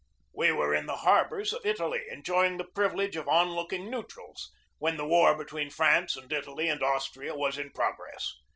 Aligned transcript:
We 0.33 0.51
were 0.51 0.73
in 0.73 0.87
the 0.87 0.95
harbors 0.95 1.53
of 1.53 1.63
Italy, 1.63 2.03
enjoying 2.09 2.57
the 2.57 2.63
privilege 2.63 3.15
of 3.15 3.27
onlooking 3.27 3.87
neutrals, 3.87 4.51
when 4.79 4.97
the 4.97 5.05
war 5.05 5.37
be 5.37 5.45
tween 5.45 5.69
France 5.69 6.15
and 6.17 6.33
Italy 6.33 6.69
and 6.69 6.81
Austria 6.81 7.35
was 7.35 7.59
in 7.59 7.69
progress. 7.69 8.33